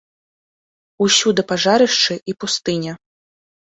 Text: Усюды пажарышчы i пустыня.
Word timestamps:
Усюды 1.05 1.41
пажарышчы 1.53 2.13
i 2.33 2.39
пустыня. 2.45 2.93